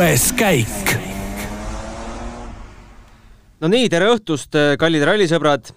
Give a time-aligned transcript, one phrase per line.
[0.00, 0.92] kuues käik.
[3.60, 5.74] no nii, tere õhtust, kallid rallisõbrad.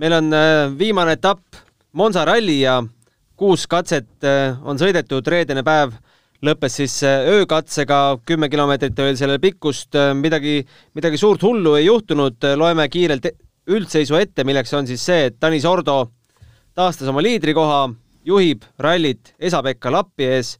[0.00, 1.58] meil on äh, viimane etapp
[1.92, 2.78] Monza ralli ja
[3.36, 5.92] kuus katset äh, on sõidetud, reedene päev
[6.40, 9.92] lõppes siis äh, öökatsega, kümme kilomeetrit oli sellel pikkust,
[10.24, 10.62] midagi,
[10.96, 13.36] midagi suurt hullu ei juhtunud, loeme kiirelt e-,
[13.76, 15.98] üldseisu ette, milleks on siis see, et Tanis Ordo
[16.72, 17.90] taastas oma liidrikoha,
[18.24, 20.56] juhib rallit Esa-Pekka Lappi ees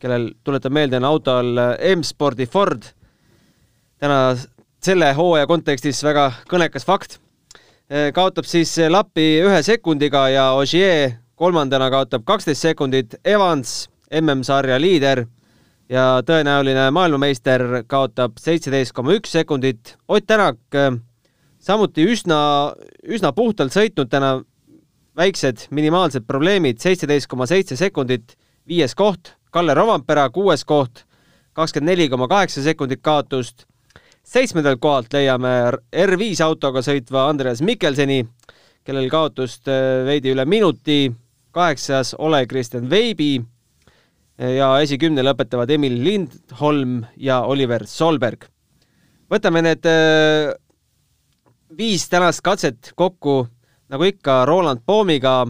[0.00, 1.60] kellel, tuletan meelde, on auto all
[1.94, 2.82] M-spordi Ford.
[4.00, 4.36] täna
[4.80, 7.18] selle hooaja kontekstis väga kõnekas fakt.
[8.14, 13.90] kaotab siis Lappi ühe sekundiga ja Ogier kolmandana kaotab kaksteist sekundit, Evans,
[14.20, 15.24] MM-sarja liider
[15.90, 19.96] ja tõenäoline maailmameister kaotab seitseteist koma üks sekundit.
[20.08, 20.60] Ott Tänak
[21.60, 22.72] samuti üsna,
[23.04, 24.38] üsna puhtalt sõitnud täna,
[25.16, 28.36] väiksed minimaalsed probleemid, seitseteist koma seitse sekundit,
[28.68, 31.04] viies koht Kalle Rovampera kuues koht,
[31.58, 33.66] kakskümmend neli koma kaheksa sekundit kaotust.
[34.22, 38.20] seitsmendalt kohalt leiame R5 autoga sõitva Andreas Mikkelseni,
[38.84, 41.12] kellel kaotust äh, veidi üle minuti.
[41.50, 43.40] kaheksas Ole Kristjan Veibi
[44.38, 48.46] ja esikümne lõpetavad Emil Lindholm ja Oliver Solberg.
[49.30, 50.54] võtame need äh,
[51.76, 53.48] viis tänast katset kokku,
[53.88, 55.46] nagu ikka, Roland Poomiga.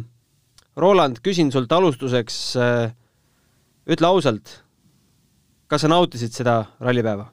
[0.77, 2.93] Roland, küsin sult alustuseks äh,
[3.91, 4.61] ütle ausalt,
[5.71, 7.29] kas sa nautisid seda rallipäeva?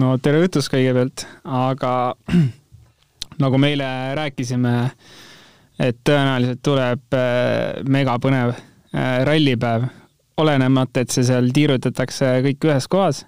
[0.00, 2.14] no tere õhtust kõigepealt, aga
[3.42, 4.76] nagu me eile rääkisime,
[5.82, 9.90] et tõenäoliselt tuleb äh, megapõnev äh, rallipäev,
[10.40, 13.22] olenemata, et see seal tiirutatakse kõik ühes kohas,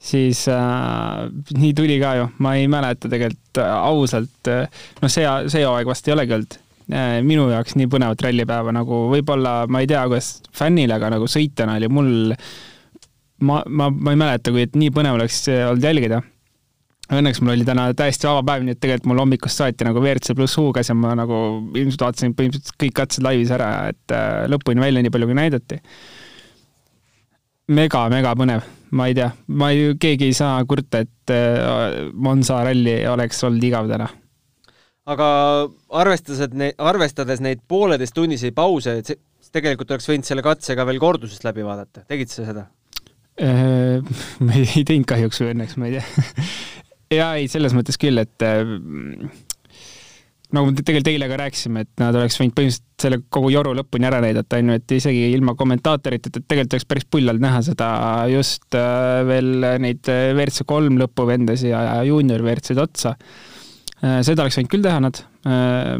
[0.00, 5.66] siis äh, nii tuli ka ju, ma ei mäleta tegelikult äh, ausalt noh, see, see
[5.66, 10.02] hooaeg vast ei olegi olnud minu jaoks nii põnevat rallipäeva nagu võib-olla, ma ei tea,
[10.10, 12.12] kuidas fännil, aga nagu sõitjana oli mul,
[13.44, 16.20] ma, ma, ma ei mäleta, kui et nii põnev oleks olnud jälgida.
[17.12, 20.36] Õnneks mul oli täna täiesti vaba päev, nii et tegelikult mul hommikust saati nagu WRC
[20.36, 21.36] pluss huugas ja ma nagu
[21.76, 25.80] ilmselt vaatasin põhimõtteliselt kõik katsed laivis ära, et äh, lõpuni välja nii palju, kui näidati
[27.76, 28.64] mega, mega põnev,
[28.96, 33.68] ma ei tea, ma ei, keegi ei saa kurta, et äh, Monza ralli oleks olnud
[33.68, 34.08] igav täna
[35.10, 35.28] aga
[36.00, 39.20] arvestades, et ne-, arvestades neid pooleteisttunniseid pause, et see,
[39.54, 42.68] tegelikult oleks võinud selle katsega veel kordusest läbi vaadata, tegid sa seda?
[43.40, 44.00] Äh,
[44.44, 46.28] ma ei, ei teinud kahjuks või õnneks, ma ei tea.
[47.20, 48.64] Jaa, ei, selles mõttes küll, et äh,
[50.54, 54.08] nagu me tegelikult eile ka rääkisime, et nad oleks võinud põhimõtteliselt selle kogu joru lõpuni
[54.08, 57.60] ära näidata, on ju, et isegi ilma kommentaatoriteta, et tegelikult oleks päris pull olnud näha
[57.66, 57.88] seda
[58.32, 63.18] just äh, veel neid WRC kolm lõpuvendasid ja juunior WRC-d otsa
[64.04, 65.20] seda oleks võinud küll teha nad.
[65.48, 65.94] Äh,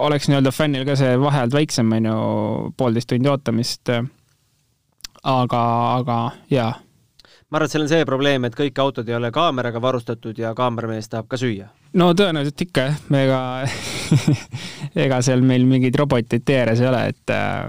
[0.00, 2.20] oleks nii-öelda fännil ka see vahe olnud väiksem, on ju,
[2.78, 3.92] poolteist tundi ootamist.
[5.22, 5.62] aga,
[5.98, 6.70] aga jaa.
[7.50, 10.54] ma arvan, et seal on see probleem, et kõik autod ei ole kaameraga varustatud ja
[10.56, 11.68] kaameramees tahab ka süüa.
[11.92, 13.40] no tõenäoliselt ikka jah, ega
[15.06, 17.68] ega seal meil mingeid roboteid tee ääres ei ole, et äh,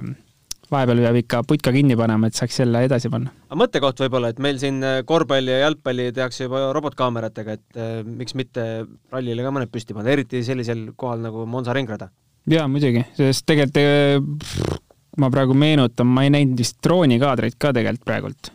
[0.71, 3.33] vahepeal peab ikka putka kinni panema, et saaks jälle edasi panna.
[3.49, 7.97] aga mõttekoht võib-olla, et meil siin äh, korvpalli ja jalgpalli tehakse juba robotkaameratega, et äh,
[8.07, 8.67] miks mitte
[9.11, 12.11] rallile ka mõned püsti panna, eriti sellisel kohal nagu Monza ringrada?
[12.49, 14.79] jaa, muidugi, sest tegelikult äh,
[15.21, 18.53] ma praegu meenutan, ma ei näinud vist droonikaadreid ka tegelikult praegult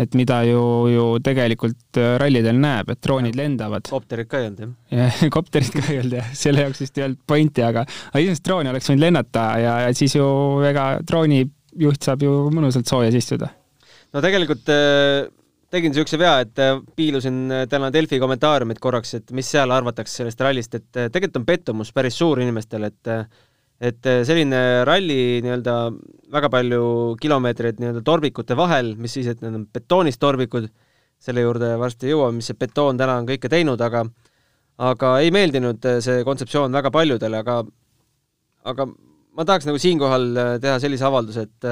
[0.00, 3.88] et mida ju, ju tegelikult äh, rallidel näeb, et droonid lendavad.
[3.90, 5.18] kopterit ka ei olnud, jah?
[5.36, 8.72] kopterit ka ei olnud jah, selle jaoks vist ei olnud pointi, aga, aga iseenesest drooni
[8.72, 10.28] oleks võinud lennata ja, ja siis ju
[10.68, 13.50] ega droonijuht saab ju mõnusalt soojas istuda.
[14.14, 15.26] no tegelikult äh,
[15.70, 20.46] tegin niisuguse vea, et äh, piilusin täna Delfi kommentaariumit korraks, et mis seal arvatakse sellest
[20.46, 23.14] rallist, et tegelikult on pettumus päris suur inimestel, et
[23.80, 25.74] et selline ralli nii-öelda
[26.30, 26.82] väga palju
[27.20, 30.68] kilomeetreid nii-öelda torbikute vahel, mis siis, et need on betoonist torbikud,
[31.20, 34.06] selle juurde varsti jõuame, mis see betoon täna on kõike teinud, aga
[34.80, 37.58] aga ei meeldinud äh, see kontseptsioon väga paljudele, aga
[38.70, 41.68] aga ma tahaks nagu siinkohal äh, teha sellise avalduse, et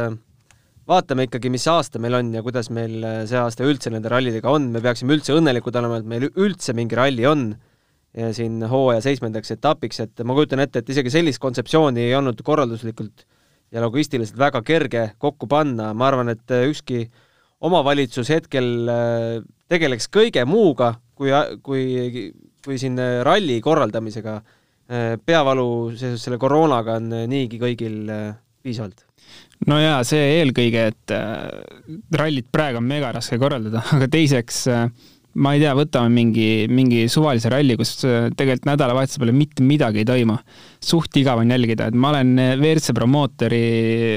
[0.88, 4.70] vaatame ikkagi, mis aasta meil on ja kuidas meil see aasta üldse nende rallidega on,
[4.74, 7.50] me peaksime üldse õnnelikud olema, et meil üldse mingi ralli on
[8.16, 12.40] ja siin hooaja seitsmendaks etapiks, et ma kujutan ette, et isegi sellist kontseptsiooni ei olnud
[12.44, 13.26] korralduslikult
[13.72, 17.06] ja logistiliselt väga kerge kokku panna, ma arvan, et ükski
[17.64, 21.32] omavalitsus hetkel äh, tegeleks kõige muuga, kui,
[21.64, 22.28] kui,
[22.64, 24.38] kui siin ralli korraldamisega.
[24.88, 25.68] Äh, peavalu
[25.98, 28.30] seoses selle koroonaga on niigi kõigil äh,
[28.64, 29.04] piisavalt
[29.68, 31.12] no jaa, see eelkõige, et
[32.16, 34.62] rallit praegu on mega raske korraldada, aga teiseks
[35.38, 40.02] ma ei tea, võtame mingi, mingi suvalise ralli, kus äh, tegelikult nädalavahetuse peale mitte midagi
[40.02, 40.38] ei toimu.
[40.82, 43.62] suht igav on jälgida, et ma olen WRC promootori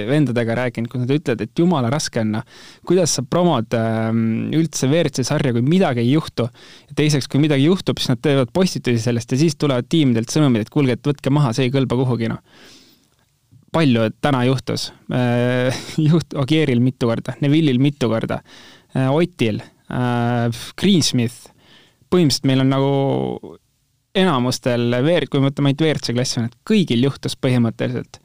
[0.10, 2.60] vendadega rääkinud, kus nad ütlevad, et jumala raske on, noh.
[2.88, 6.50] kuidas sa promod ähm, üldse WRC sarja, kui midagi ei juhtu.
[6.90, 10.66] ja teiseks, kui midagi juhtub, siis nad teevad postitusi sellest ja siis tulevad tiimidelt sõnumid,
[10.66, 12.42] et kuulge, et võtke maha, see ei kõlba kuhugi, noh
[13.72, 18.42] palju täna juhtus äh, juht-, Ogieril mitu korda, Neville'il mitu korda,
[18.96, 19.72] äh, Otil äh,,
[20.80, 21.52] Greensmith,
[22.12, 22.92] põhimõtteliselt meil on nagu
[24.18, 28.20] enamustel veer-, kui me võtame ainult WRC klassi, et kõigil juhtus põhimõtteliselt.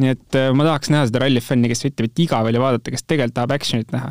[0.00, 3.06] nii et äh, ma tahaks näha seda rallifänni, kes ütleb, et igav oli vaadata, kes
[3.06, 4.10] tegelikult tahab action'it näha.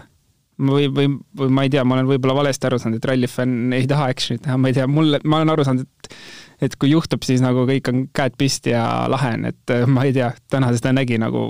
[0.64, 1.10] või, või,
[1.40, 4.48] või ma ei tea, ma olen võib-olla valesti aru saanud, et rallifänn ei taha action'it
[4.48, 6.18] näha, ma ei tea, mulle, ma olen aru saanud, et
[6.64, 10.06] et kui juhtub, siis nagu kõik on käed püsti ja lahe on, et äh, ma
[10.08, 11.50] ei tea, täna seda nägi nagu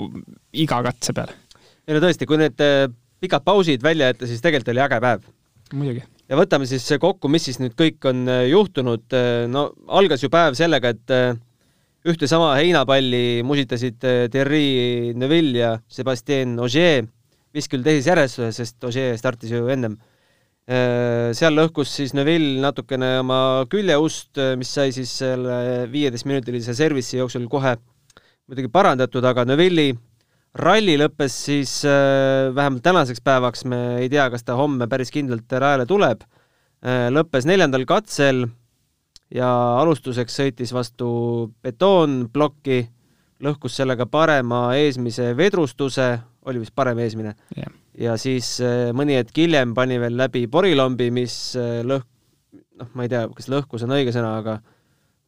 [0.50, 1.30] iga katse peal.
[1.86, 2.88] ei no tõesti, kui need äh,
[3.24, 5.24] pikad pausid välja jätta, siis tegelikult oli äge päev.
[5.72, 6.04] muidugi.
[6.28, 9.04] ja võtame siis kokku, mis siis nüüd kõik on äh, juhtunud.
[9.16, 11.36] Äh, no algas ju päev sellega, et äh,
[12.04, 13.96] ühte sama heinapalli musitasid
[14.32, 17.06] Thierry Neuville ja Sebastian Ogier,
[17.54, 19.96] vist küll teises järjestuses, sest Ogier startis ju ennem.
[20.64, 23.38] seal lõhkus siis Neuville natukene oma
[23.72, 27.74] küljeust, mis sai siis selle viieteistminutilise service'i jooksul kohe
[28.48, 29.92] muidugi parandatud, aga Neuville'i
[30.54, 35.50] ralli lõppes siis äh, vähemalt tänaseks päevaks, me ei tea, kas ta homme päris kindlalt
[35.50, 36.22] rajale tuleb,
[36.84, 38.46] äh, lõppes neljandal katsel
[39.34, 41.08] ja alustuseks sõitis vastu
[41.64, 42.84] betoonplokki,
[43.44, 46.12] lõhkus sellega parema eesmise vedrustuse,
[46.46, 51.10] oli vist parem eesmine yeah., ja siis äh, mõni hetk hiljem pani veel läbi porilombi,
[51.14, 52.06] mis lõhk-,
[52.78, 54.56] noh, ma ei tea, kas lõhkus on õige sõna, aga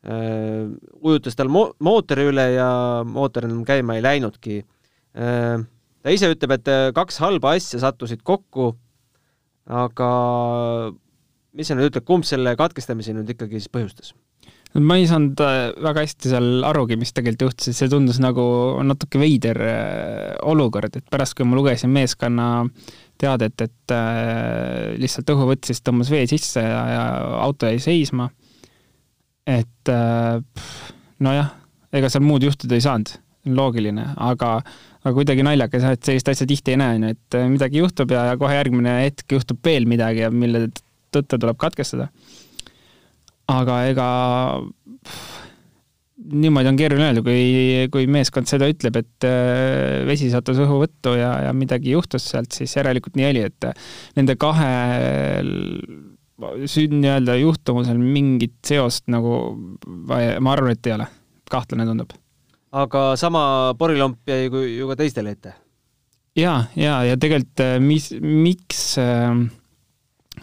[0.07, 0.71] äh,
[1.03, 2.71] ujutas tal mo-, mootori üle ja
[3.07, 4.63] mootor enam käima ei läinudki
[5.17, 8.75] ta ise ütleb, et äh, kaks halba asja sattusid kokku,
[9.67, 10.11] aga
[11.57, 14.15] mis sa nüüd ütled, kumb selle katkestamise nüüd ikkagi siis põhjustas?
[14.77, 18.45] ma ei saanud äh, väga hästi seal arugi, mis tegelikult juhtus, et see tundus nagu
[18.85, 19.57] natuke veider
[20.45, 22.49] olukord, et pärast, kui ma lugesin meeskonna
[23.17, 23.95] teadet, et
[25.01, 27.05] lihtsalt õhu võttis, tõmbas vee sisse ja, ja
[27.47, 28.29] auto jäi seisma.
[29.49, 29.93] et
[31.25, 31.55] nojah,
[31.97, 33.15] ega seal muud juhtuda ei saanud,
[33.57, 34.59] loogiline, aga
[35.07, 37.83] aga kuidagi naljakas jah, et sellist asja tihti ei näe, on ju, et äh, midagi
[37.83, 40.67] juhtub ja, kohe järgmine hetk juhtub veel midagi mille
[41.15, 42.09] tõttu tuleb katkestada.
[43.53, 44.07] aga ega
[46.27, 51.31] niimoodi on keeruline öelda, kui, kui meeskond seda ütleb, et äh, vesi sattus õhuvõttu ja,
[51.47, 53.89] ja midagi juhtus sealt, siis järelikult nii oli, et äh,
[54.19, 54.73] nende kahe
[56.37, 59.39] nii-öelda juhtumusel mingit seost nagu
[59.87, 61.07] ma arvan, et ei ole.
[61.47, 62.11] kahtlane tundub
[62.73, 65.55] aga sama porilomp jäi ju ka teistele ette.
[66.37, 69.47] ja, ja, ja tegelikult äh, mis, miks äh,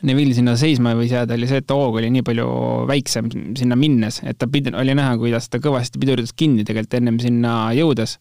[0.04, 2.48] Neville sinna seisma võis jääda, oli see, et hoog oli nii palju
[2.90, 7.20] väiksem sinna minnes, et ta pidi, oli näha, kuidas ta kõvasti piduritas kinni tegelikult ennem
[7.24, 8.18] sinna jõudes.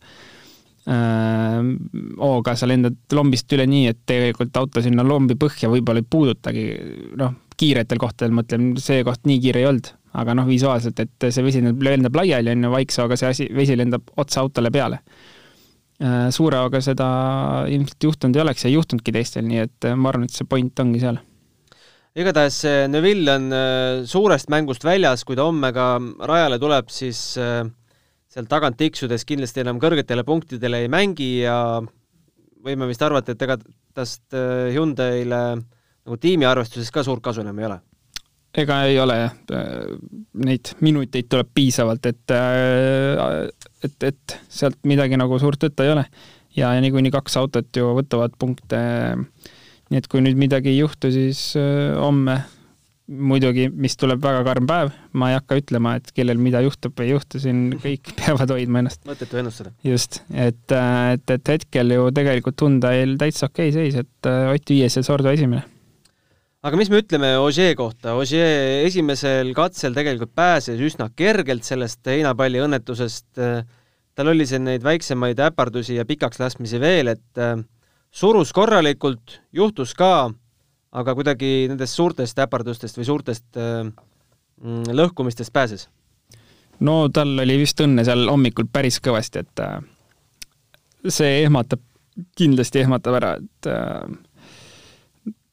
[0.83, 6.65] Hooga sa lendad lombist üle nii, et tegelikult auto sinna lombi põhja võib-olla ei puudutagi,
[7.21, 11.45] noh, kiiretel kohtadel mõtlen, see koht nii kiire ei olnud aga noh, visuaalselt, et see
[11.45, 15.01] vesi lendab laiali, on ju, vaikse hooga see asi, vesi lendab otse autole peale.
[16.03, 17.09] Äh, suure hooga seda
[17.71, 20.49] ilmselt juhtunud ei oleks ja ei juhtunudki teistel, nii et äh, ma arvan, et see
[20.49, 21.21] point ongi seal.
[22.19, 22.59] igatahes
[22.93, 25.95] Neville on äh, suurest mängust väljas, kui ta homme ka
[26.29, 27.23] rajale tuleb, siis
[28.33, 31.57] sealt tagant tiksudes kindlasti enam kõrgetele punktidele ei mängi ja
[32.63, 33.59] võime vist arvata, et ega
[33.93, 37.81] tast Hyundai'le nagu tiimiarvestuses ka suurt kasu enam ei ole
[38.53, 39.35] ega ei ole jah,
[40.45, 42.35] neid minuteid tuleb piisavalt, et,
[43.87, 46.05] et, et sealt midagi nagu suurt võtta ei ole.
[46.57, 48.81] ja, ja niikuinii kaks autot ju võtavad punkte.
[49.91, 52.43] nii et kui nüüd midagi ei juhtu, siis äh, homme
[53.07, 57.09] muidugi, mis tuleb väga karm päev, ma ei hakka ütlema, et kellel mida juhtub või
[57.09, 59.03] ei juhtu, siin kõik peavad hoidma ennast.
[59.09, 59.75] mõttetu ennustada.
[59.87, 64.75] just, et, et, et hetkel ju tegelikult Hyundai'l täitsa okei okay seis, et äh, Ott
[64.75, 65.65] viies ja Sordo esimene
[66.63, 72.63] aga mis me ütleme Ogier kohta, Ogier esimesel katsel tegelikult pääses üsna kergelt sellest heinapalli
[72.63, 73.43] õnnetusest,
[74.15, 77.57] tal oli siin neid väiksemaid äpardusi ja pikaks laskmisi veel, et äh,
[78.13, 80.31] surus korralikult, juhtus ka,
[80.93, 83.87] aga kuidagi nendest suurtest äpardustest või suurtest äh,
[84.63, 85.89] mm, lõhkumistest pääses?
[86.81, 89.79] no tal oli vist õnne seal hommikul päris kõvasti, et äh,
[91.09, 91.83] see ehmatab,
[92.39, 93.71] kindlasti ehmatab ära, et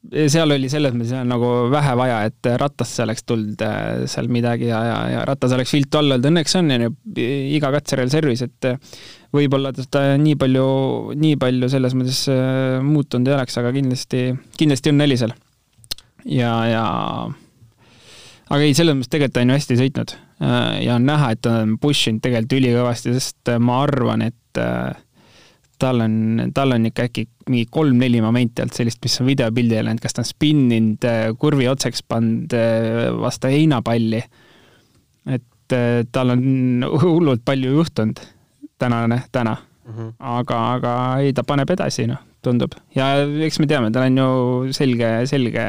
[0.08, 4.79] seal oli selles mõttes nagu vähe vaja, et rattasse oleks tulnud äh, seal midagi ja,
[4.88, 6.91] ja, ja ratas oleks viltu all olnud, õnneks on ju
[7.58, 8.79] iga katserajal service, et äh,
[9.36, 10.70] võib-olla ta nii palju,
[11.20, 14.24] nii palju selles mõttes äh, muutunud ei oleks, aga kindlasti,
[14.60, 15.36] kindlasti õnne oli seal.
[16.24, 16.86] ja, ja
[18.48, 21.60] aga ei, selles mõttes tegelikult ta on ju hästi sõitnud ja on näha, et ta
[21.65, 24.63] on push inud tegelikult ülikõvasti, sest ma arvan, et
[25.80, 30.02] tal on, tal on ikka äkki mingi kolm-neli momenti olnud sellist, mis on videopildile läinud,
[30.04, 31.08] kas ta on spinninud,
[31.42, 32.54] kurvi otsaks pannud
[33.22, 34.22] vastu heinapalli.
[35.30, 35.78] et
[36.12, 38.22] tal on hullult palju juhtunud
[38.80, 39.94] tänane, täna mm.
[39.94, 40.14] -hmm.
[40.20, 42.76] aga, aga ei, ta paneb edasi, noh, tundub.
[42.96, 43.12] ja
[43.46, 45.66] eks me teame, tal on ju selge, selge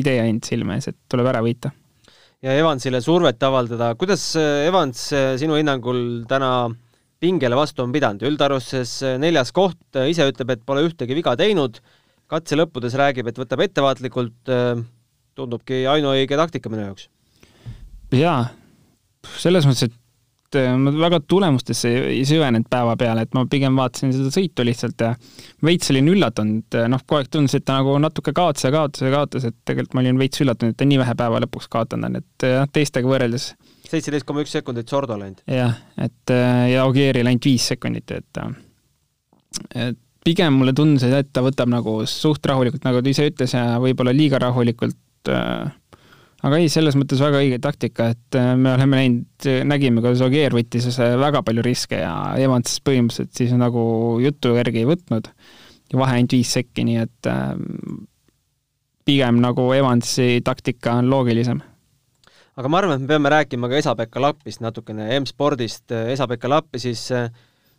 [0.00, 1.70] idee ainult silme ees, et tuleb ära võita.
[2.42, 5.08] ja Evansile survet avaldada, kuidas Evans
[5.40, 6.70] sinu hinnangul täna
[7.22, 11.80] pingele vastu on pidanud, üldarvuses neljas koht, ise ütleb, et pole ühtegi viga teinud,
[12.30, 14.54] katse lõppudes räägib, et võtab ettevaatlikult,
[15.36, 17.08] tundubki ainuõige taktika minu jaoks.
[18.16, 18.48] jaa,
[19.40, 24.30] selles mõttes, et ma väga tulemustesse ei süvenenud päeva peale, et ma pigem vaatasin seda
[24.32, 25.12] sõitu lihtsalt ja
[25.66, 29.12] veits olin üllatunud, noh, kogu aeg tundus, et ta nagu natuke kaotas ja kaotas ja
[29.12, 32.20] kaotas, et tegelikult ma olin veits üllatunud, et ta nii vähe päeva lõpuks kaotanud on,
[32.22, 33.50] et jah, teistega võrreldes.
[33.90, 35.42] Seitseteist koma üks sekundit Sordo läinud.
[35.50, 38.42] jah, et äh, ja Ogieril ainult viis sekundit, et
[39.74, 43.76] et pigem mulle tundus, et ta võtab nagu suht rahulikult, nagu ta ise ütles ja
[43.82, 45.68] võib-olla liiga rahulikult äh,
[46.46, 50.54] aga ei, selles mõttes väga õige taktika, et äh, me oleme näinud, nägime, kuidas Ogier
[50.56, 53.86] võttis väga palju riske ja Evans põhimõtteliselt siis nagu
[54.22, 55.30] jutu järgi ei võtnud
[55.92, 57.54] ja vahe ainult viis sekki, nii et äh,
[59.06, 61.62] pigem nagu Evansi taktika on loogilisem.
[62.56, 67.10] Aga ma arvan, et me peame rääkima ka Esa-Pekka Lappist natukene, M-spordist, Esa-Pekka Lappi siis
[67.12, 67.28] äh,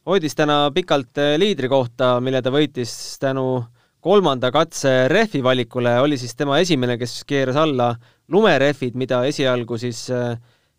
[0.06, 3.64] hoidis täna pikalt liidri kohta, mille ta võitis tänu
[4.08, 7.90] kolmanda katse rehvi valikule, oli siis tema esimene, kes keeras alla
[8.32, 10.38] lumerehvid, mida esialgu siis äh,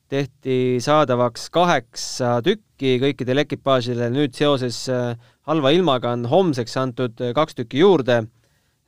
[0.08, 5.12] tehti saadavaks kaheksa tükki kõikidele ekipaažidele, nüüd seoses äh,
[5.48, 8.22] halva ilmaga on homseks antud äh, kaks tükki juurde,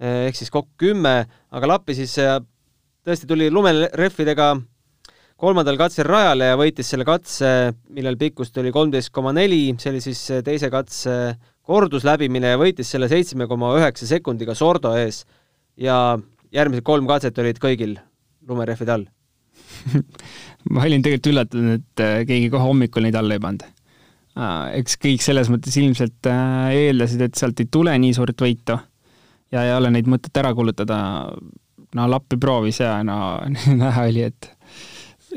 [0.00, 4.55] ehk siis kokku kümme, aga Lappi siis tõesti tuli lumerehvidega
[5.40, 10.02] kolmandal katsel rajale ja võitis selle katse, millel pikkust oli kolmteist koma neli, see oli
[10.04, 11.14] siis teise katse
[11.70, 15.23] kordusläbimine ja võitis selle seitsme koma üheksa sekundiga Sordo ees
[15.80, 16.18] ja
[16.52, 17.97] järgmised kolm katset olid kõigil
[18.49, 19.09] lumerehvid all
[20.73, 23.64] ma olin tegelikult üllatunud, et äh, keegi kohe hommikul neid alla ei pannud.
[24.40, 28.76] Äh, eks kõik selles mõttes ilmselt äh, eeldasid, et sealt ei tule nii suurt võitu
[29.50, 31.00] ja ei ole neid mõtet ära kulutada.
[31.94, 33.40] no Lappi proovis ja no
[33.82, 34.52] näha oli, et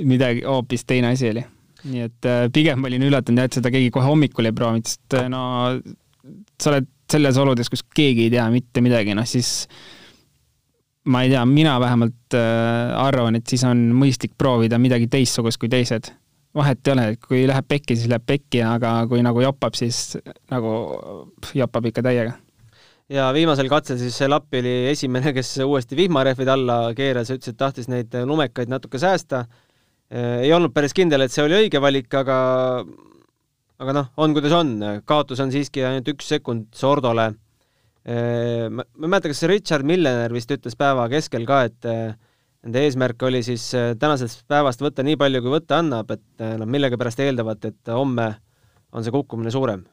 [0.01, 1.43] midagi hoopis teine asi oli.
[1.83, 5.43] nii et pigem olin üllatunud jah, et seda keegi kohe hommikul ei proovinud, sest no
[6.61, 9.67] sa oled selles oludes, kus keegi ei tea mitte midagi, noh siis
[11.11, 15.71] ma ei tea, mina vähemalt äh, arvan, et siis on mõistlik proovida midagi teistsugust kui
[15.71, 16.11] teised.
[16.53, 20.19] vahet ei ole, kui läheb pekki, siis läheb pekki, aga kui nagu jopab, siis
[20.53, 20.73] nagu
[21.57, 22.37] jopab ikka täiega.
[23.09, 27.89] ja viimasel katsel siis Lappi oli esimene, kes uuesti vihmarehvid alla keeras, ütles, et tahtis
[27.91, 29.45] neid lumekaid natuke säästa.
[30.13, 32.37] Äh, ei olnud päris kindel, et see oli õige valik, aga
[33.83, 34.75] aga noh, on kuidas on,
[35.09, 40.51] kaotus on siiski ainult üks sekund Sordole ma, ma ei mäleta, kas Richard Millener vist
[40.53, 43.65] ütles päeva keskel ka, et nende eesmärk oli siis
[43.99, 48.27] tänasest päevast võtta nii palju, kui võtta annab, et nad millegipärast eeldavad, et homme
[48.93, 49.85] on see kukkumine suurem.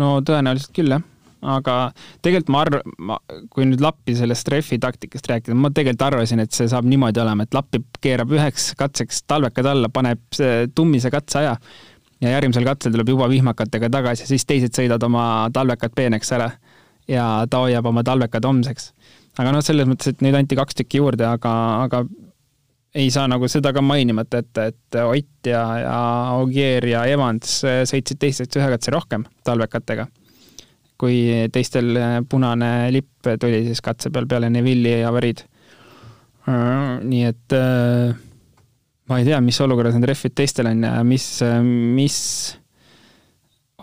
[0.00, 1.04] no tõenäoliselt küll, jah.
[1.42, 1.76] Aga
[2.24, 3.18] tegelikult ma arv-, ma,
[3.52, 7.46] kui nüüd Lappi sellest refi taktikast rääkida, ma tegelikult arvasin, et see saab niimoodi olema,
[7.46, 10.24] et Lappi keerab üheks katseks talvekad alla, paneb
[10.74, 11.56] tummise katseaja
[12.20, 15.24] ja järgmisel katsel tuleb juba vihmakatega tagasi, siis teised sõidavad oma
[15.54, 16.50] talvekad peeneks ära
[17.08, 18.92] ja ta hoiab oma talvekad homseks.
[19.38, 21.52] aga noh, selles mõttes, et neid anti kaks tükki juurde, aga,
[21.84, 22.04] aga
[22.96, 25.98] ei saa nagu seda ka mainimata jätta, et Ott ja, ja
[26.40, 30.06] Ogier ja Evans sõitsid teistest ühe katse rohkem talvekatega.
[31.00, 31.98] Kui teistel
[32.28, 35.42] punane lipp tuli siis katse peal peale Neville'i ja Varid.
[36.46, 37.56] nii et
[39.06, 41.26] ma ei tea, mis olukorras need rehvid teistel on ja mis,
[41.96, 42.20] mis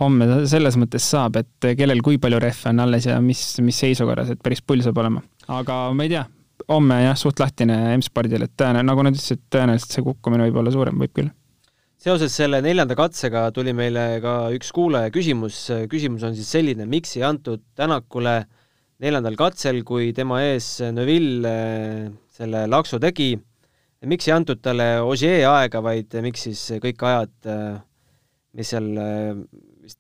[0.01, 4.34] homme selles mõttes saab, et kellel kui palju rehve on alles ja mis, mis seisukorras,
[4.34, 5.22] et päris pull saab olema.
[5.48, 6.25] aga ma ei tea,
[6.72, 10.74] homme jah, suht lahtine M-spordil, et tõenäoliselt, nagu nad ütlesid, tõenäoliselt see kukkumine võib olla
[10.74, 11.32] suurem, võib küll.
[12.03, 15.60] Seoses selle neljanda katsega tuli meile ka üks kuulaja küsimus,
[15.91, 18.41] küsimus on siis selline, miks ei antud Tänakule
[19.03, 23.31] neljandal katsel, kui tema ees Neville eh, selle laksu tegi,
[24.10, 27.79] miks ei antud talle Ogier aega, vaid miks siis kõik ajad, eh,
[28.60, 29.95] mis seal eh,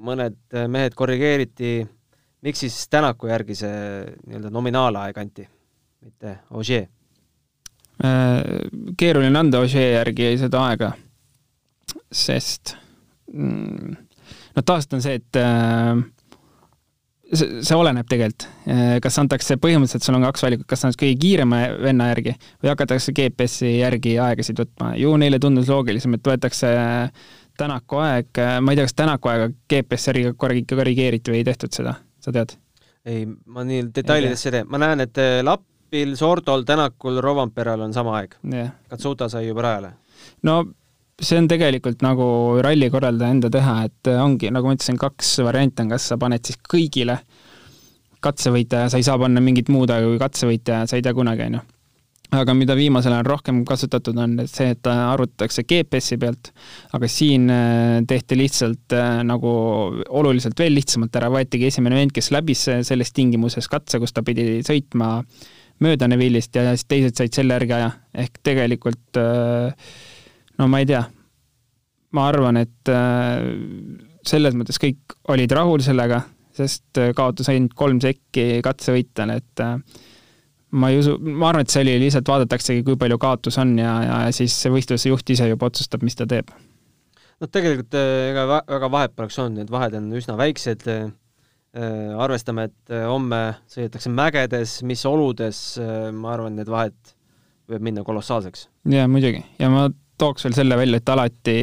[0.00, 1.74] mõned äh, mehed korrigeeriti,
[2.44, 3.74] miks siis Tänaku järgi see
[4.28, 5.48] nii-öelda nominaalaeg anti,
[6.04, 6.88] mitte Ogier?
[8.00, 10.94] Keeruline anda Ogier järgi seda aega,
[12.10, 12.74] sest
[13.32, 13.96] mm,
[14.56, 16.00] no taas on see, et äh,
[17.32, 18.46] see, see oleneb tegelikult.
[19.02, 23.14] kas antakse, põhimõtteliselt sul on kaks valikut, kas annad kõige kiirema venna järgi või hakatakse
[23.16, 24.94] GPS-i järgi aegasid võtma.
[25.00, 26.72] ju neile tundus loogilisem, et võetakse
[27.60, 31.94] Tänaku aeg, ma ei tea, kas Tänaku aega GPS-i järgi korrigeeriti või ei tehtud seda,
[32.22, 32.56] sa tead?
[33.04, 38.18] ei, ma nii detailidesse ei tea, ma näen, et Lapil, Sordol, Tänakul, Rovanperal on sama
[38.20, 38.74] aeg yeah..
[38.90, 39.94] Katsuta sai juba rajale.
[40.46, 40.62] no
[41.20, 42.26] see on tegelikult nagu
[42.64, 46.44] ralli korraldaja enda teha, et ongi, nagu ma ütlesin, kaks varianti on, kas sa paned
[46.46, 47.20] siis kõigile
[48.24, 51.46] katsevõitja ja sa ei saa panna mingit muud aega kui katsevõitja, sa ei tea kunagi,
[51.48, 51.62] on ju.
[52.40, 56.52] aga mida viimasel ajal rohkem kasutatud on, see, et arvutatakse GPS-i pealt,
[56.96, 59.54] aga siin äh, tehti lihtsalt äh, nagu
[60.20, 64.60] oluliselt veel lihtsamalt ära, võetigi esimene vend, kes läbis selles tingimuses katse, kus ta pidi
[64.66, 65.18] sõitma
[65.80, 67.92] mööda Neville'ist ja siis teised said selle järgi aja,
[68.24, 69.92] ehk tegelikult äh,
[70.60, 71.00] no ma ei tea,
[72.16, 73.40] ma arvan, et äh,
[74.26, 76.22] selles mõttes kõik olid rahul sellega,
[76.56, 79.76] sest äh, kaotas ainult kolm sekki katsevõitjal, et äh,
[80.76, 83.94] ma ei usu, ma arvan, et see oli lihtsalt vaadataksegi, kui palju kaotus on ja,
[84.04, 86.52] ja siis see võistluse juht ise juba otsustab, mis ta teeb.
[87.40, 90.86] noh, tegelikult ega väga vahet poleks olnud, need vahed on üsna väiksed.
[91.70, 93.38] arvestame, et homme
[93.70, 95.78] sõidetakse mägedes, mis oludes,
[96.12, 97.14] ma arvan, need vahed
[97.70, 98.66] võivad minna kolossaalseks.
[98.90, 99.86] jaa, muidugi, ja ma
[100.20, 101.56] tooks veel selle välja, et alati,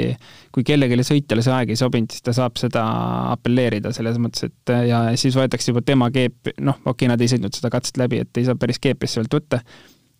[0.54, 2.86] kui kellelegi sõitjale see aeg ei sobinud, siis ta saab seda
[3.36, 7.32] apelleerida selles mõttes, et ja siis võetakse juba tema keep, noh, okei okay,, nad ei
[7.32, 9.62] sõitnud seda katset läbi, et ei saa päris GPS-i pealt võtta.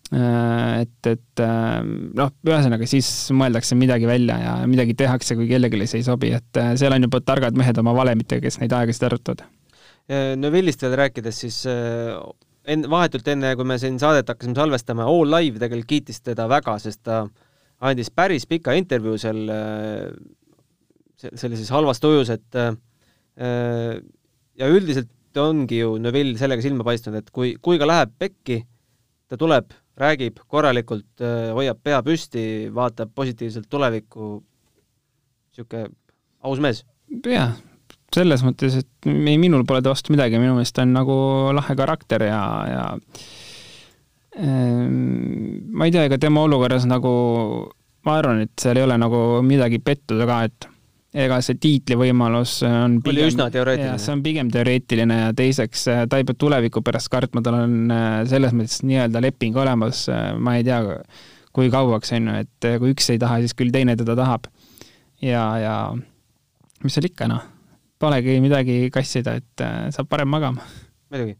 [0.08, 1.82] Äh, et, et äh,
[2.16, 6.60] noh, ühesõnaga siis mõeldakse midagi välja ja midagi tehakse, kui kellelegi see ei sobi, et
[6.60, 9.44] äh, seal on juba targad mehed oma valemitega, kes neid aegasid arutavad.
[10.08, 15.60] Neville'ist veel rääkides, siis enne, vahetult enne, kui me siin saadet hakkasime salvestama, All Live
[15.60, 17.47] tegelikult kiitis teda väga, sest ta äh,
[17.86, 20.08] andis päris pika intervjuu seal äh,
[21.18, 22.74] sellises halvas tujus, et äh,
[24.58, 28.62] ja üldiselt ongi ju Neville sellega silma paistnud, et kui, kui ka läheb pekki,
[29.30, 32.44] ta tuleb, räägib korralikult, äh, hoiab pea püsti,
[32.74, 34.36] vaatab positiivselt tulevikku,
[35.52, 35.90] niisugune
[36.46, 36.84] aus mees.
[37.26, 37.54] jah,
[38.14, 41.18] selles mõttes, et ei, minul pole ta vastu midagi, minu meelest ta on nagu
[41.54, 42.86] lahe karakter ja, ja
[44.38, 47.10] Ehm, ma ei tea, ega tema olukorras nagu,
[48.08, 50.68] ma arvan, et seal ei ole nagu midagi pettuda ka, et
[51.16, 53.96] ega see tiitlivõimalus on pigem, oli üsna teoreetiline.
[54.02, 57.94] see on pigem teoreetiline ja teiseks äh, ta ei pea tuleviku pärast kartma, tal on
[57.94, 60.82] äh, selles mõttes nii-öelda leping olemas, äh, ma ei tea,
[61.56, 64.50] kui kauaks, on ju, et kui üks ei taha, siis küll teine teda tahab.
[65.24, 65.74] ja, ja
[66.84, 67.42] mis seal ikka, noh,
[67.98, 70.64] polegi midagi kassida, et saab parem magama.
[71.10, 71.38] muidugi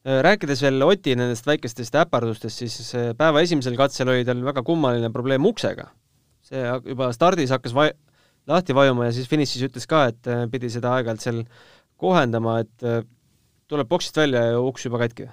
[0.00, 5.44] rääkides veel Oti nendest väikestest äpardustest, siis päeva esimesel katsel oli tal väga kummaline probleem
[5.44, 5.90] uksega.
[6.50, 7.92] See juba stardis hakkas vai-,
[8.50, 11.44] lahti vajuma ja siis finišis ütles ka, et äh, pidi seda aeg-ajalt seal
[12.00, 13.04] kohendama, et
[13.70, 15.28] tuleb boksist välja ja uks juba katki.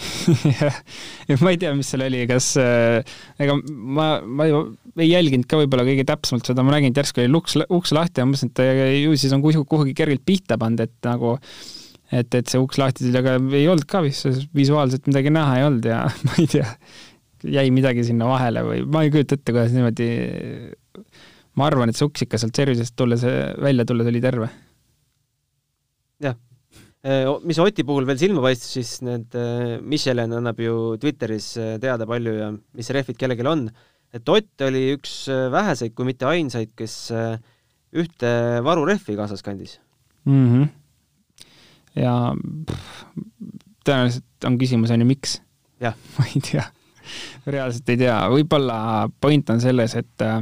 [0.60, 0.76] Jah,
[1.26, 3.00] ja ma ei tea, mis seal oli, kas äh,
[3.42, 4.60] ega ma, ma ju
[5.00, 8.22] ei jälginud ka võib-olla kõige täpsemalt seda, ma nägin, et järsku oli uks, uks lahti
[8.22, 11.64] ja mõtlesin, et ju siis on kuhugi, kuhugi kergelt pihta pannud, et nagu äh,
[12.10, 15.66] et, et see uks lahti tuli, aga ei olnud ka vist visuaalselt midagi näha ei
[15.68, 16.66] olnud ja ma ei tea,
[17.44, 20.08] jäi midagi sinna vahele või ma ei kujuta ette, kuidas niimoodi,
[21.58, 23.24] ma arvan, et see uks ikka sealt service'ist tulles,
[23.60, 24.50] välja tulles oli terve.
[26.24, 26.36] jah.
[27.46, 29.36] mis Oti puhul veel silma paistis, siis need,
[29.82, 33.68] Michelin annab ju Twitteris teada palju ja mis rehvid kellelgi on,
[34.12, 37.12] et Ott oli üks väheseid, kui mitte ainsaid, kes
[37.90, 38.34] ühte
[38.66, 39.78] varurehvi kaasas kandis
[40.26, 40.44] mm.
[40.46, 40.68] -hmm
[41.98, 42.14] ja
[42.66, 43.04] pff,
[43.86, 45.38] tõenäoliselt on küsimus, on ju, miks?
[45.80, 46.66] ma ei tea,
[47.50, 50.40] reaalselt ei tea, võib-olla point on selles, et äh,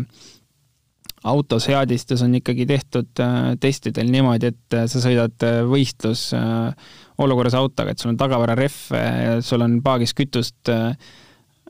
[1.29, 6.29] autoseadistus on ikkagi tehtud äh, testidel niimoodi, et äh, sa sõidad võistlus
[7.19, 10.71] olukorras autoga, et sul on tagavararehv ja sul on paagis kütust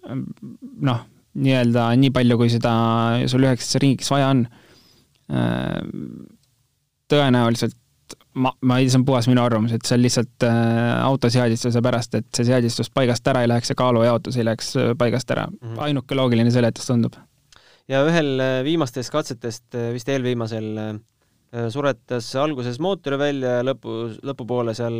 [0.09, 1.05] noh,
[1.39, 2.73] nii-öelda nii palju, kui seda
[3.31, 4.45] sul üheksas ringiks vaja on.
[7.09, 7.77] Tõenäoliselt
[8.39, 12.15] ma, ma ei, see on puhas minu arvamus, et see on lihtsalt äh, autoseadistuse pärast,
[12.19, 15.59] et see seadistus paigast ära ei läheks ja kaalujaotus ei läheks äh, paigast ära mm.
[15.61, 15.83] -hmm.
[15.89, 17.19] ainuke loogiline seletus tundub.
[17.89, 20.99] ja ühel äh, viimastest katsetest, äh, vist eelviimasel,
[21.73, 24.99] suretas alguses mootori välja ja lõpu, lõpupoole seal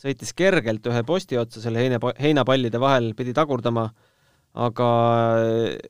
[0.00, 3.90] sõitis kergelt ühe posti otsa selle heine, heinapallide vahel, pidi tagurdama,
[4.54, 4.86] aga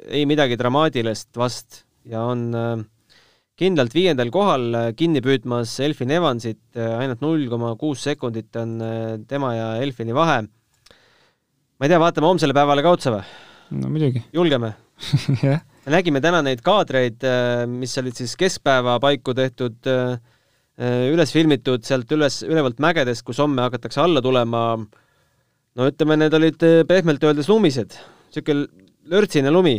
[0.09, 2.83] ei midagi dramaatilist vast ja on äh,
[3.61, 8.79] kindlalt viiendal kohal äh, kinni püüdmas Elfin Evansit, äh, ainult null koma kuus sekundit on
[8.85, 10.43] äh, tema ja Elfini vahe.
[10.45, 13.27] ma ei tea, vaatame homsele päevale ka otsa või?
[13.77, 14.25] no muidugi.
[14.37, 14.73] julgeme
[15.45, 17.25] me nägime täna neid kaadreid,
[17.73, 19.89] mis olid siis keskpäeva paiku tehtud
[20.81, 24.65] üles filmitud sealt üles, ülevalt mägedest, kus homme hakatakse alla tulema.
[24.77, 27.97] no ütleme, need olid pehmelt öeldes lumised,
[28.29, 28.69] niisugune
[29.09, 29.79] lörtsine lumi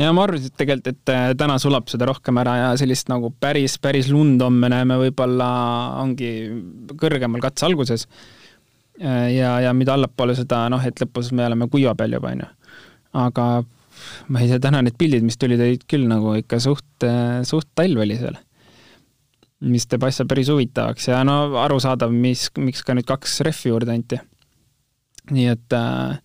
[0.00, 4.08] ja ma arvasin tegelikult, et täna sulab seda rohkem ära ja sellist nagu päris, päris
[4.12, 5.50] lund homme näeme võib-olla
[6.02, 6.32] ongi
[7.00, 8.06] kõrgemal katse alguses.
[9.00, 12.48] ja, ja mida allapoole seda noh, et lõpus me oleme kuiva peal juba onju.
[13.24, 13.46] aga
[14.32, 17.06] ma ei tea, täna need pildid, mis tulid, olid küll nagu ikka suht,
[17.48, 18.38] suht talv oli seal.
[19.62, 23.94] mis teeb asja päris huvitavaks ja no arusaadav, mis, miks ka nüüd kaks rehvi juurde
[23.94, 24.18] anti.
[25.30, 26.18] nii et äh,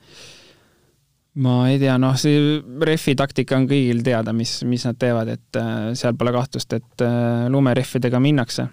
[1.38, 5.60] ma ei tea, noh, see rehvi taktika on kõigil teada, mis, mis nad teevad, et
[5.60, 8.68] äh, seal pole kahtlust, et äh, lumerehvidega minnakse.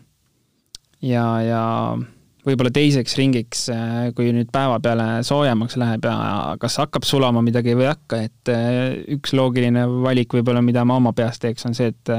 [1.05, 1.63] ja, ja
[2.45, 6.15] võib-olla teiseks ringiks, äh, kui nüüd päeva peale soojemaks läheb ja
[6.61, 8.53] kas hakkab sulama midagi või ei hakka, et
[9.19, 12.15] üks loogiline valik võib-olla, mida ma oma peas teeks, on see, et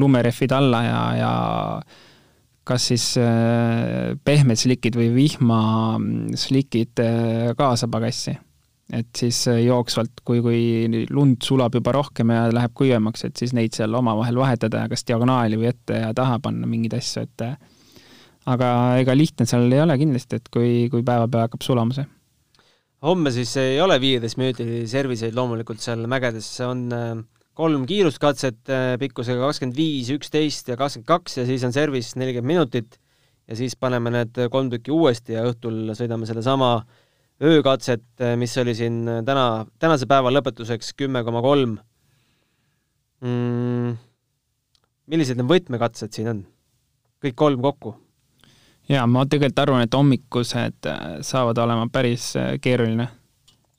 [0.00, 1.30] lumerehvid alla ja, ja
[2.66, 3.04] kas siis
[4.26, 7.02] pehmed slikid või vihmaslikid
[7.58, 8.34] kaasa pagassi.
[8.94, 13.74] Et siis jooksvalt, kui, kui lund sulab juba rohkem ja läheb kuivemaks, et siis neid
[13.74, 17.46] seal omavahel vahetada kas diagonaali või ette ja taha panna mingeid asju, et
[18.46, 18.68] aga
[19.02, 22.06] ega lihtne seal ei ole kindlasti, et kui, kui päevapeal hakkab sulama see.
[23.06, 27.16] homme siis ei ole viieteistminutilisi serviseid loomulikult seal mägedes, on äh,
[27.58, 32.54] kolm kiiruskatset äh, pikkusega kakskümmend viis, üksteist ja kakskümmend kaks ja siis on servis nelikümmend
[32.54, 33.00] minutit
[33.46, 36.70] ja siis paneme need kolm tükki uuesti ja õhtul sõidame sellesama
[37.42, 41.76] öökatset, äh, mis oli siin täna, tänase päeva lõpetuseks kümme koma kolm.
[43.24, 43.94] Mm,
[45.06, 46.42] millised need võtmekatsed siin on?
[47.24, 47.94] kõik kolm kokku
[48.90, 53.08] jaa, ma tegelikult arvan, et hommikused äh, saavad olema päris äh, keeruline.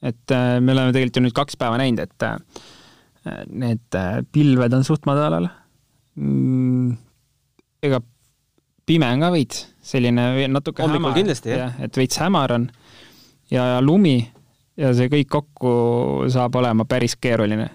[0.02, 2.28] et äh, me oleme tegelikult ju nüüd kaks päeva näinud, et
[3.50, 3.96] need
[4.32, 5.50] pilved on suht madalal.
[6.16, 6.94] Mm,
[7.84, 8.00] ega
[8.88, 11.74] pime on ka veits, selline natuke hommikul hämar, kindlasti, jah.
[11.84, 12.70] et veits hämar on
[13.52, 14.20] ja, ja lumi
[14.78, 15.74] ja see kõik kokku
[16.34, 17.70] saab olema päris keeruline.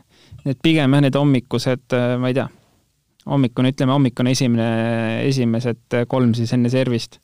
[0.47, 2.49] et pigem jah, need hommikused, ma ei tea
[3.29, 4.69] hommikune, ütleme hommikune esimene,
[5.29, 7.21] esimesed kolm siis enne servist.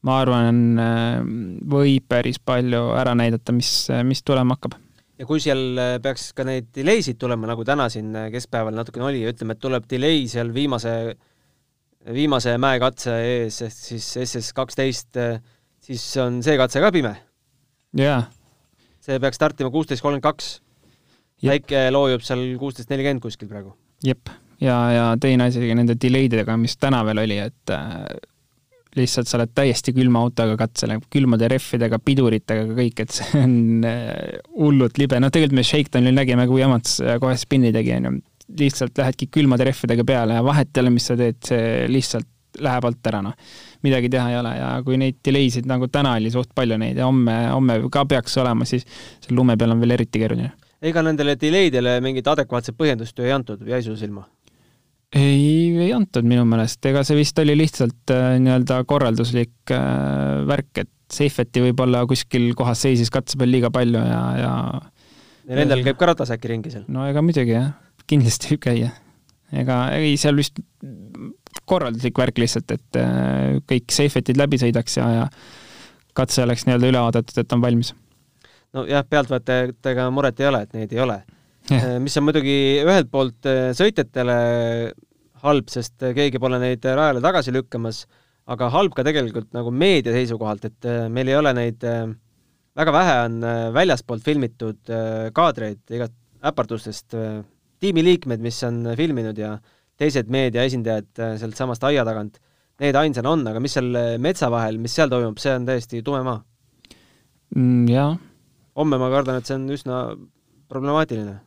[0.00, 0.78] ma arvan,
[1.68, 4.78] võib päris palju ära näidata, mis, mis tulema hakkab.
[5.20, 9.24] ja kui seal peaks ka neid delay sid tulema, nagu täna siin keskpäeval natukene oli,
[9.28, 10.94] ütleme, et tuleb delay seal viimase,
[12.16, 15.20] viimase mäekatse ees, ehk siis SS kaksteist,
[15.84, 17.18] siis on see katse ka pime?
[17.96, 18.24] Jaa.
[19.00, 20.60] see peaks startima kuusteist kolmkümmend kaks.
[21.42, 23.74] päike loojub seal kuusteist nelikümmend kuskil praegu.
[24.04, 28.04] jep ja, ja teine asi nende delay dega, mis täna veel oli, et äh,
[28.96, 34.40] lihtsalt sa oled täiesti külma autoga katsele, külmade rehvidega, piduritega, kõik, et see on äh,
[34.56, 38.18] hullult libe, noh tegelikult me Shakedownil nägime, kui Amats äh, kohe spinni tegi, on ju,
[38.60, 42.26] lihtsalt lähedki külmade rehvidega peale ja vahet ei ole, mis sa teed, see lihtsalt
[42.60, 43.36] läheb alt ära, noh.
[43.86, 47.00] midagi teha ei ole ja kui neid delay sid nagu täna oli suht palju neid
[47.00, 48.86] ja homme, homme ka peaks olema, siis
[49.20, 50.52] seal lume peal on veel eriti keeruline.
[50.82, 54.26] ega nendele delay dele mingit adekvaatset põhjendust ju ei antud jäi sul silma?
[55.16, 60.72] ei, ei antud minu meelest, ega see vist oli lihtsalt äh, nii-öelda korralduslik äh, värk,
[60.84, 64.50] et Seifeti võib-olla kuskil kohas seisis katse peal liiga palju ja, ja
[65.50, 66.84] ja nendel käib ka ratas äkki ringi seal?
[66.92, 67.72] no ega muidugi jah,
[68.10, 68.92] kindlasti võib käia.
[69.62, 70.60] ega ei, seal vist
[71.64, 75.26] korralduslik värk lihtsalt, et äh, kõik Seifetid läbi sõidaks ja, ja
[76.14, 77.94] katse oleks nii-öelda üle vaadatud, et on valmis.
[78.76, 81.20] nojah, pealtvaatajatega muret ei ole, et neid ei ole
[81.70, 84.36] Äh, mis on muidugi ühelt poolt äh, sõitjatele
[85.44, 88.04] halb, sest äh, keegi pole neid rajale tagasi lükkamas,
[88.50, 91.84] aga halb ka tegelikult nagu meedia seisukohalt, et meil ei ole neid,
[92.80, 93.36] väga vähe on
[93.76, 94.90] väljaspoolt filmitud
[95.36, 96.16] kaadreid igat
[96.50, 97.14] äpardustest,
[97.84, 99.52] tiimiliikmed, mis on filminud ja
[100.00, 101.10] teised meedia esindajad
[101.40, 102.40] sealt samast aia tagant,
[102.80, 106.24] need ainsana on, aga mis seal metsa vahel, mis seal toimub, see on täiesti tume
[106.26, 106.40] maa
[107.56, 107.86] mm,.
[107.92, 108.16] jah.
[108.80, 110.02] homme ma kardan, et see on üsna
[110.70, 111.38] problemaatiline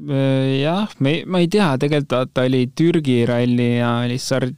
[0.00, 4.56] Äh, jah, me, ma ei tea, tegelikult vaata oli Türgi ralli ja oli Sard-,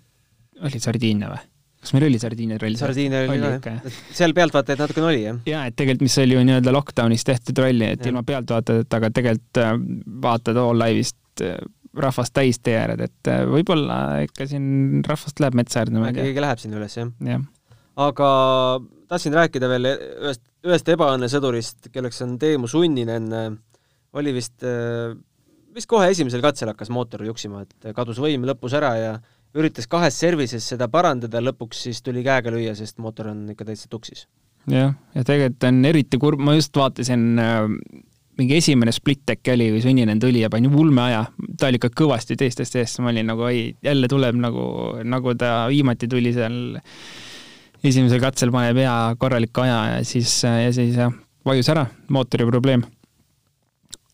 [0.63, 1.43] oli Sardiinia või?
[1.85, 2.79] kas meil oli Sardiinia ralli?
[2.81, 3.97] Sardiinia oli ka, jah.
[4.15, 5.41] seal pealtvaatajaid natukene oli, jah.
[5.51, 8.13] jaa, et tegelikult, mis oli ju nii-öelda lockdownis tehtud ralli, et ja.
[8.13, 9.75] ilma pealtvaatajateta, aga tegelikult äh,
[10.29, 11.59] vaatad all live'ist äh,
[12.01, 16.31] rahvast täis tee ääred, et võib-olla ikka siin rahvast läheb metsa äärde, ma ei tea.
[16.31, 17.39] keegi läheb sinna üles, jah ja.?
[18.09, 18.31] aga
[19.13, 23.31] tahtsin rääkida veel ühest, ühest ebaõnnesõdurist, kelleks on Teemu Sunninen,
[24.15, 24.67] oli vist
[25.75, 29.13] vist kohe esimesel katsel hakkas mootor juksima, et kadus võim lõpus ära ja
[29.59, 33.91] üritas kahes services seda parandada, lõpuks siis tuli käega lüüa, sest mootor on ikka täitsa
[33.91, 34.27] tuksis.
[34.71, 37.63] jah, ja tegelikult on eriti kurb, ma just vaatasin äh,
[38.39, 41.25] mingi esimene split äkki oli või sunninen tuli ja pani ulmeaja,
[41.59, 44.65] ta oli ikka kõvasti teistest ees, ma olin nagu oi, jälle tuleb nagu,
[45.07, 46.57] nagu ta viimati tuli seal
[47.85, 51.13] esimesel katsel paneb hea korraliku aja ja siis, ja siis jah,
[51.47, 52.87] vajus ära, mootori probleem.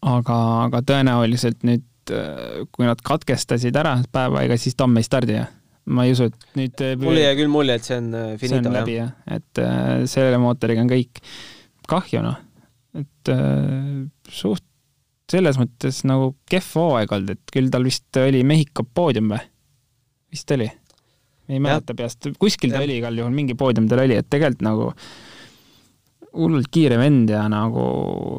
[0.03, 1.87] aga, aga tõenäoliselt nüüd,
[2.73, 5.49] kui nad katkestasid ära päeva, ega siis Tamm ei stardi jah?
[5.91, 8.61] ma ei usu, et nüüd mul jäi küll mulje, et see on finito.
[8.61, 11.23] see on läbi jah, et äh, selle mootoriga on kõik.
[11.91, 12.37] kahju noh,
[12.99, 14.67] et äh, suht
[15.31, 19.43] selles mõttes nagu kehv hooaeg olnud, et küll tal vist oli Mehhiko poodium või?
[20.31, 20.69] vist oli?
[21.51, 22.87] ei mäleta peast, kuskil ta ja.
[22.87, 24.89] oli igal juhul, mingi poodium tal oli, et tegelikult nagu
[26.39, 27.85] hullult kiire vend ja nagu,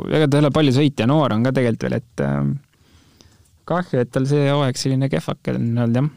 [0.08, 2.38] ega ta ei ole palju sõitja, noor on ka tegelikult veel, et äh,
[3.72, 6.12] kahju, et tal see hooaeg selline kehvake on olnud, jah.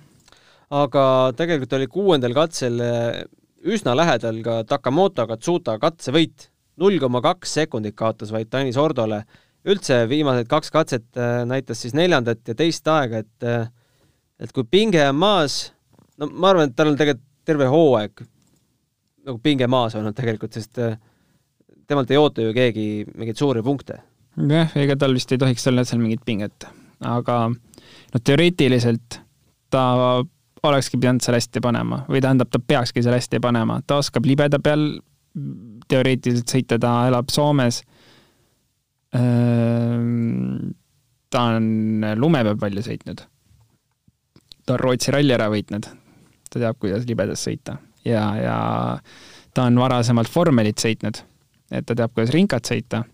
[0.85, 1.07] aga
[1.39, 3.25] tegelikult oli kuuendal katsel äh,
[3.65, 9.23] üsna lähedal ka Takamoto Katsuta katsevõit, null koma kaks sekundit kaotas vaid Tanis Ordole.
[9.65, 13.69] üldse viimased kaks katset äh, näitas siis neljandat ja teist aega, et äh,
[14.41, 15.73] et kui pinge on maas,
[16.19, 18.25] no ma arvan, et tal on tegelikult terve hooaeg
[19.25, 20.99] nagu pinge maas olnud tegelikult, sest äh,
[21.89, 24.01] temalt ei oota ju keegi mingeid suuri punkte.
[24.37, 26.69] jah, ega tal vist ei tohiks olla seal mingit pinget,
[27.01, 29.21] aga no teoreetiliselt
[29.73, 29.85] ta
[30.65, 34.61] olekski pidanud seal hästi panema või tähendab, ta peakski seal hästi panema, ta oskab libeda
[34.65, 34.87] peal
[35.89, 37.83] teoreetiliselt sõita, ta elab Soomes.
[41.31, 41.67] ta on
[42.19, 43.23] lume peal palju sõitnud.
[44.67, 45.87] ta on Rootsi ralli ära võitnud,
[46.51, 48.59] ta teab, kuidas libedas sõita ja, ja
[49.55, 51.21] ta on varasemalt vormelit sõitnud,
[51.73, 53.05] et ta teab, kuidas rinkat sõita.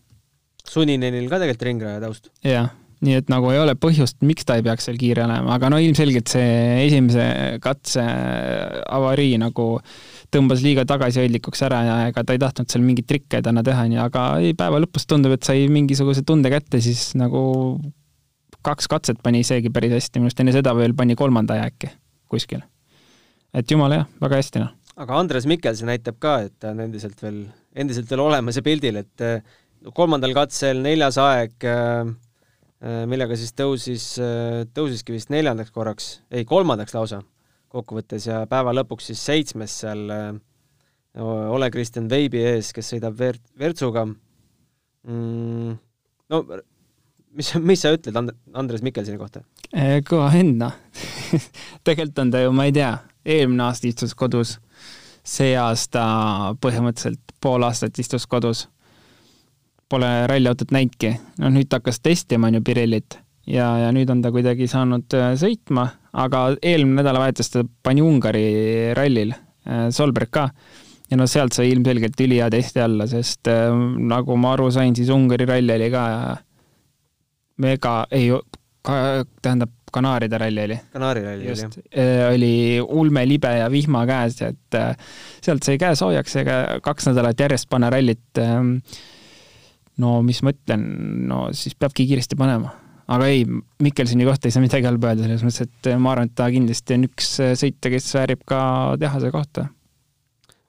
[0.67, 2.31] Suninenil ka tegelikult ringraja taust.
[2.47, 2.71] jah,
[3.05, 5.81] nii et nagu ei ole põhjust, miks ta ei peaks seal kiire olema, aga no
[5.83, 7.27] ilmselgelt see esimese
[7.63, 8.05] katse
[9.01, 9.73] avarii nagu
[10.35, 14.01] tõmbas liiga tagasihoidlikuks ära ja ega ta ei tahtnud seal mingeid trikke täna teha, nii,
[14.03, 17.43] aga ei, päeva lõpus tundub, et sai mingisuguse tunde kätte, siis nagu
[18.67, 21.91] kaks katset pani isegi päris hästi, minu arust enne seda veel pani kolmanda äkki
[22.31, 22.63] kuskil
[23.55, 24.75] et jumala hea, väga hästi noh.
[25.01, 27.43] aga Andres Mikkelson näitab ka, et ta on endiselt veel,
[27.75, 29.27] endiselt veel olemas ja pildil, et
[29.97, 32.13] kolmandal katsel neljas aeg, eh,
[32.85, 34.07] eh, millega siis tõusis,
[34.77, 37.23] tõusiski vist neljandaks korraks, ei, kolmandaks lausa
[37.71, 40.09] kokkuvõttes ja päeva lõpuks siis seitsmes seal
[41.21, 45.79] Ole Kristjan Veibi ees, kes sõidab Vert-, Virtsuga mm,.
[46.31, 46.43] no
[47.37, 49.43] mis, mis sa ütled And-, Andres Mikkelsoni kohta?
[50.07, 50.75] kõva vend, noh
[51.87, 52.91] tegelikult on ta ju, ma ei tea,
[53.25, 54.57] eelmine aasta istus kodus,
[55.23, 56.03] see aasta
[56.63, 58.67] põhimõtteliselt pool aastat istus kodus.
[59.91, 63.19] Pole ralliautot näinudki, noh nüüd ta hakkas testima, on ju, Pirillit
[63.51, 68.45] ja, ja nüüd on ta kuidagi saanud äh, sõitma, aga eelmine nädalavahetus ta pani Ungari
[68.97, 69.35] rallil,
[69.67, 70.49] äh, Solberg ka,
[71.11, 73.69] ja no sealt sai ilmselgelt ülihea testi alla, sest äh,
[74.11, 76.07] nagu ma aru sain, siis Ungari ralli oli ka
[77.61, 78.33] mega, ei,
[78.83, 80.75] tähendab, Kanaaride ralli oli.
[80.95, 81.79] Kanaari ralli oli, jah.
[81.99, 84.93] Äh, oli ulme libe ja vihma käes, et äh,
[85.43, 88.39] sealt sai käe soojaks, ega kaks nädalat järjest panna rallit.
[90.01, 90.87] No mis ma ütlen,
[91.27, 92.71] no siis peabki kiiresti panema.
[93.11, 93.45] Aga ei,
[93.83, 96.97] Mikkelsoni kohta ei saa midagi halba öelda, selles mõttes, et ma arvan, et ta kindlasti
[96.97, 98.61] on üks sõitja, kes väärib ka
[99.01, 99.67] tehase kohta.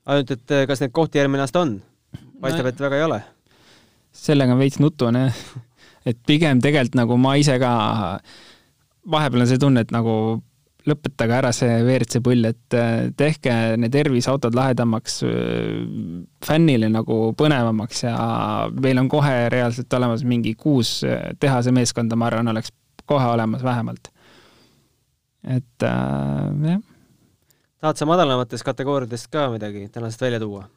[0.06, 1.75] ainult, et kas neid kohti järgmine aasta on?
[2.41, 3.19] paistab no,, et väga ei ole.
[4.12, 5.43] sellega on veits nutu, on jah.
[6.06, 7.73] et pigem tegelikult nagu ma ise ka
[9.12, 10.15] vahepeal on see tunne, et nagu
[10.89, 15.34] lõpetage ära see WRC pull, et äh, tehke need terviseautod lahedamaks, äh,
[16.46, 18.15] fännile nagu põnevamaks ja
[18.74, 22.74] meil on kohe reaalselt olemas mingi kuus äh, tehase meeskonda, ma arvan, oleks
[23.06, 24.12] kohe olemas vähemalt.
[25.44, 26.84] et äh, jah.
[27.82, 30.67] tahad sa madalamatest kategooriatest ka midagi tänasest välja tuua?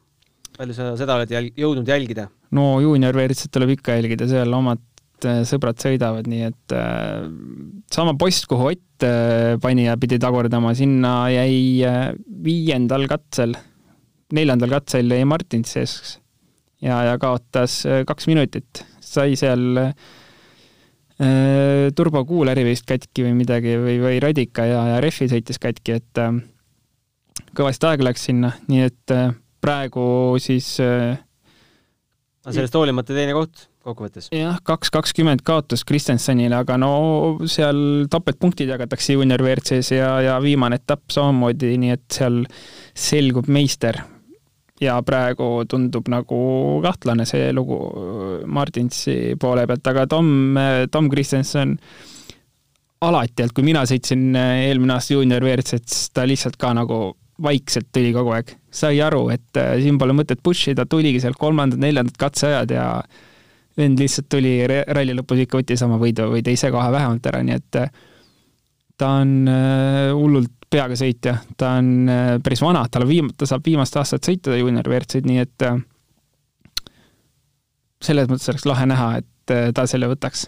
[0.57, 2.29] palju sa seda oled jälg-, jõudnud jälgida?
[2.51, 4.81] no juunior WRC-t tuleb ikka jälgida, seal omad
[5.23, 7.23] Äh, sõbrad sõidavad, nii et äh,
[7.93, 11.85] sama post, kuhu Ott äh, pani ja pidi tagurdama, sinna jäi
[12.45, 13.55] viiendal katsel,
[14.35, 16.17] neljandal katsel jäi Martin sees
[16.83, 19.79] ja, ja kaotas kaks minutit, sai seal
[21.95, 26.19] turbokuuleri vist katki või midagi või, või radika ja, ja rehvi sõitis katki, et
[27.55, 29.13] kõvasti aega läks sinna, nii et
[29.63, 31.15] praegu siis äh,
[32.45, 34.29] aga sellest hoolimata teine koht kokkuvõttes.
[34.33, 36.91] jah, kaks kakskümmend kaotus Kristjansonile, aga no
[37.49, 42.43] seal topeltpunktid jagatakse juunior WRC-s ja, ja viimane etapp samamoodi, nii et seal
[42.93, 44.01] selgub meister.
[44.81, 46.37] ja praegu tundub nagu
[46.83, 47.77] kahtlane see lugu
[48.45, 50.57] Martinsi poole pealt, aga Tom,
[50.91, 51.77] Tom Kristjanson
[53.05, 57.89] alati, et kui mina sõitsin eelmine aasta juunior WRC-t, siis ta lihtsalt ka nagu vaikselt
[57.93, 62.71] tuli kogu aeg, sai aru, et siin pole mõtet push ida, tuligi sealt kolmandad-neljandad katseajad
[62.71, 62.85] ja
[63.75, 67.57] vend lihtsalt tuli ralli lõpus ikka võttis oma võidu või teise koha vähemalt ära, nii
[67.59, 67.79] et
[68.95, 69.33] ta on
[70.15, 72.07] hullult peaga sõitja, ta on
[72.43, 75.67] päris vana, tal on viim-, ta saab viimast aastat sõita juunior WRC-d, nii et
[78.05, 80.47] selles mõttes oleks lahe näha, et ta selle võtaks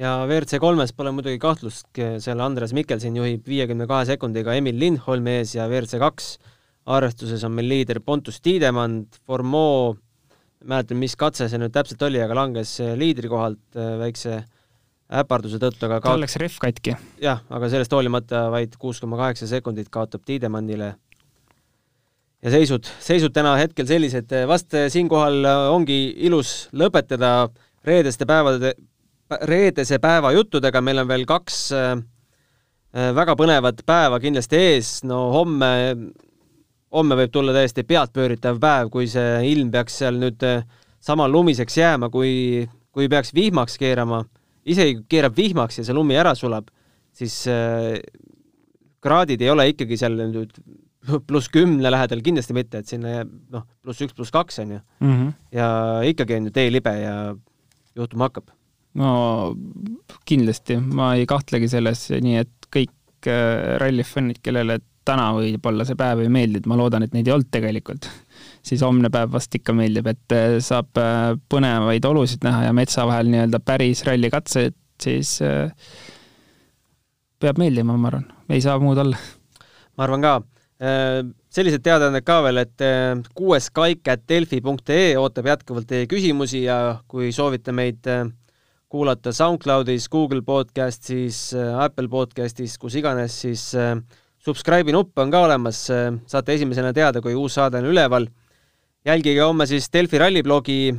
[0.00, 5.38] ja WRC kolmes pole muidugi kahtlustki, seal Andres Mikkelson juhib viiekümne kahe sekundiga Emil Lindholmi
[5.40, 6.34] ees ja WRC kaks
[6.96, 9.96] arvestuses on meil liider Pontus Tiidemand, Formeau,
[10.66, 14.42] mäletan, mis katse see nüüd täpselt oli, aga langes liidri kohalt äh, väikse
[15.06, 16.96] äparduse tõttu, aga tal läks rehv katki.
[17.22, 20.92] jah, aga sellest hoolimata vaid kuus koma kaheksa sekundit kaotab Tiidemannile.
[22.42, 27.48] ja seisud, seisud täna hetkel sellised, vast siinkohal ongi ilus lõpetada
[27.86, 28.74] reedeste päevade
[29.30, 31.90] reedese päeva juttudega, meil on veel kaks äh,
[32.94, 35.70] äh, väga põnevat päeva kindlasti ees, no homme,
[36.94, 40.62] homme võib tulla täiesti pealtpööritav päev, kui see ilm peaks seal nüüd äh,
[41.02, 44.24] sama lumiseks jääma, kui, kui peaks vihmaks keerama,
[44.66, 46.70] isegi kui keerab vihmaks ja see lumi ära sulab,
[47.16, 47.44] siis
[49.02, 50.54] kraadid ei ole ikkagi seal nüüd
[51.28, 54.80] pluss kümne lähedal kindlasti mitte, et sinna jääb noh, pluss üks, pluss kaks on ju
[54.80, 55.12] mm.
[55.12, 55.32] -hmm.
[55.54, 55.68] ja
[56.10, 57.14] ikkagi on ju tee libe ja
[57.96, 58.55] juhtuma hakkab
[58.96, 59.10] no
[60.28, 66.24] kindlasti, ma ei kahtlegi selles, nii et kõik äh, rallifännid, kellele täna võib-olla see päev
[66.24, 68.08] ei meeldinud, ma loodan, et neid ei olnud tegelikult,
[68.66, 73.06] siis homne päev vast ikka meeldib, et äh, saab äh, põnevaid olusid näha ja metsa
[73.08, 75.36] vahel nii-öelda päris rallikatseid, siis
[77.36, 79.18] peab meeldima, ma arvan, ei saa muud olla.
[79.96, 80.38] ma arvan ka.
[81.52, 82.84] sellised teadaanded ka veel, et
[83.36, 86.78] kuues kaik at delfi.ee ootab jätkuvalt teie küsimusi ja
[87.08, 88.08] kui soovite meid
[88.88, 93.96] kuulata SoundCloudis, Google podcastis, äh, Apple podcastis, kus iganes, siis äh,
[94.38, 98.28] subscribe'i nupp on ka olemas, äh, saate esimesena teada, kui uus saade on üleval.
[99.06, 100.94] jälgige homme siis Delfi ralliblogi,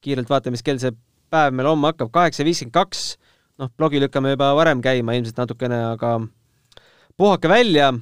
[0.00, 0.92] kiirelt vaatame, mis kell see
[1.32, 3.16] päev meil homme hakkab, kaheksa viiskümmend kaks,
[3.60, 6.18] noh, blogi lükkame juba varem käima ilmselt natukene, aga
[7.16, 7.92] puhake välja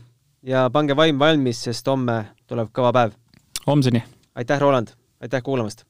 [0.43, 3.19] ja pange vaim valmis, sest homme tuleb kõva päev.
[3.67, 4.05] homseni!
[4.35, 4.95] aitäh, Roland!
[5.23, 5.87] aitäh kuulamast!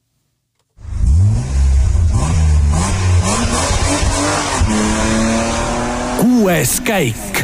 [6.21, 7.34] Kuues käik